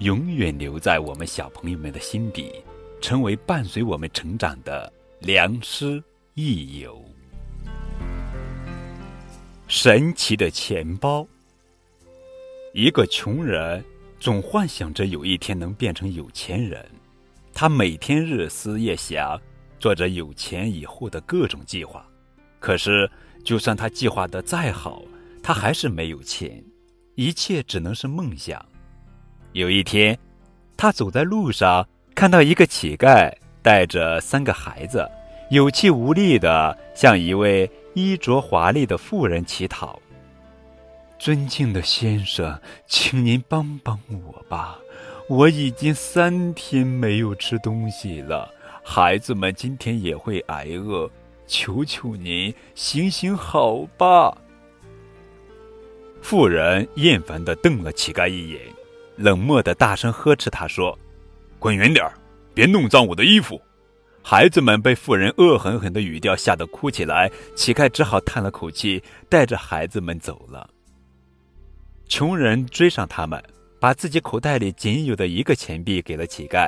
[0.00, 2.50] 永远留在我们小朋友们的心底，
[3.02, 7.04] 成为伴随我们成长的良师益友。
[9.68, 11.28] 神奇的钱包。
[12.72, 13.84] 一个穷人
[14.18, 16.82] 总幻想着有一天能变成有钱人，
[17.52, 19.38] 他每天日思夜想，
[19.78, 22.08] 做着有钱以后的各种计划。
[22.58, 23.10] 可是，
[23.44, 25.02] 就算他计划的再好，
[25.42, 26.64] 他还是没有钱，
[27.16, 28.64] 一切只能是梦想。
[29.52, 30.16] 有一天，
[30.76, 35.10] 他走在路上，看到一个乞丐带着三个孩子，
[35.50, 40.00] 有气无力地向一位衣着华丽的妇人乞讨
[41.18, 44.78] ：“尊敬的先生，请您帮帮我吧！
[45.28, 48.48] 我已经三天没有吃东西了，
[48.84, 51.10] 孩子们今天也会挨饿，
[51.48, 54.36] 求求您行行好吧！”
[56.22, 58.60] 妇人厌烦地瞪了乞丐一眼。
[59.20, 60.98] 冷漠的大声呵斥他说
[61.60, 62.14] ：“滚远点儿，
[62.54, 63.60] 别弄脏我的衣服！”
[64.24, 67.30] 孩子们被妇人恶狠狠的语调吓得哭起来。
[67.54, 70.70] 乞丐只好叹了口气，带着孩子们走了。
[72.08, 73.42] 穷人追上他们，
[73.78, 76.66] 把自己口袋里仅有的一个钱币给了乞丐。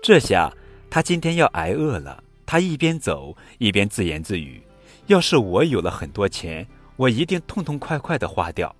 [0.00, 0.52] 这下
[0.88, 2.22] 他今天要挨饿了。
[2.46, 4.62] 他一边走一边自言自语
[5.08, 8.74] ：“要是我有了很多钱，我一定痛痛快快的花掉。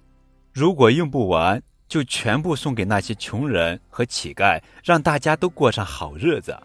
[0.53, 6.56] 如果用不完……”就全部送给那些穷人和乞丐，让大家都过上好日子。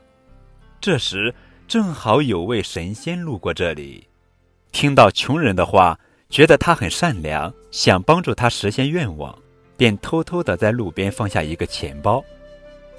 [0.81, 1.33] 这时
[1.67, 4.07] 正好有位神仙路过这里，
[4.71, 5.97] 听到穷人的话，
[6.29, 9.37] 觉得他很善良，想帮助他实现愿望，
[9.77, 12.23] 便偷偷的在路边放下一个钱包。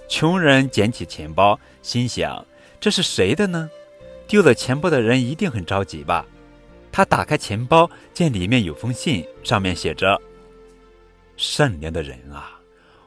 [0.09, 2.45] 穷人捡起钱包，心想：
[2.81, 3.69] 这是谁的呢？
[4.27, 6.25] 丢了钱包的人一定很着急吧？
[6.91, 10.21] 他打开钱包，见里面有封信，上面写着。
[11.37, 12.59] 善良的人啊，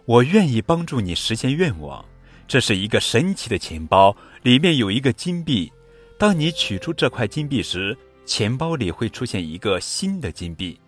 [0.06, 2.04] 我愿意帮助你实现愿望。
[2.48, 5.72] 这是一个神奇的钱包，里面有一个金币。
[6.18, 10.80] 当你取出这块金币时，钱包里会出现一个新的金币。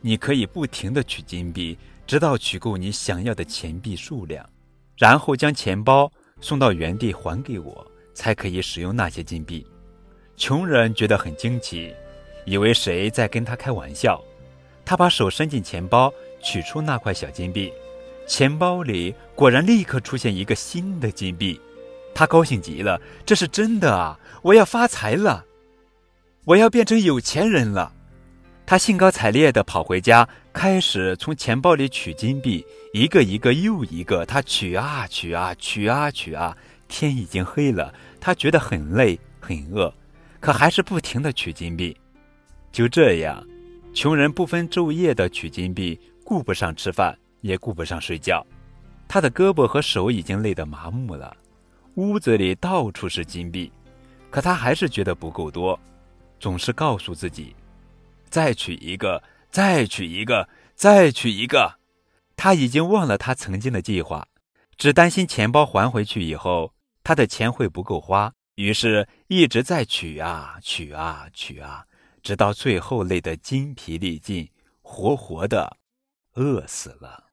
[0.00, 4.44] 你可以不停地取金币，直到取够你想要的钱币数量，
[4.98, 9.66] 然后将钱包送到原地还给我，才可以使用那些金币。
[10.36, 11.94] 穷人觉得很惊奇，
[12.44, 14.20] 以为谁在跟他开玩笑。
[14.84, 16.12] 他把手伸进钱包。
[16.46, 17.72] 取出那块小金币，
[18.26, 21.58] 钱包里果然立刻出现一个新的金币，
[22.14, 24.20] 他高兴极了，这是真的啊！
[24.42, 25.46] 我要发财了，
[26.44, 27.94] 我要变成有钱人了。
[28.66, 32.62] 他兴高采烈地跑回家，开始从钱包里取金币，
[32.92, 36.54] 一个一个又一个，他取啊取啊取啊取啊。
[36.88, 39.90] 天已经黑了，他觉得很累很饿，
[40.40, 41.96] 可还是不停地取金币。
[42.70, 43.42] 就这样，
[43.94, 45.98] 穷人不分昼夜地取金币。
[46.24, 48.44] 顾不上吃饭，也顾不上睡觉，
[49.06, 51.36] 他的胳膊和手已经累得麻木了。
[51.96, 53.70] 屋子里到处是金币，
[54.30, 55.78] 可他还是觉得不够多，
[56.40, 57.54] 总是告诉自己
[58.30, 61.74] ：“再取一个，再取一个，再取一个。”
[62.36, 64.26] 他已经忘了他曾经的计划，
[64.78, 66.72] 只担心钱包还回去以后，
[67.04, 71.84] 他的钱会不够花，于是一直在取啊取啊取啊，
[72.24, 74.50] 直到最后累得筋疲力尽，
[74.80, 75.76] 活活的。
[76.32, 77.23] 饿死了。